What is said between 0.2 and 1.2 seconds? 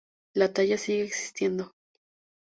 La talla sigue